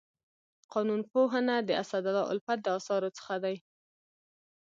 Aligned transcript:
قانون 0.73 1.01
پوهنه 1.11 1.55
د 1.67 1.69
اسدالله 1.81 2.23
الفت 2.31 2.59
د 2.63 2.67
اثارو 2.79 3.09
څخه 3.17 3.35
دی. 3.43 3.55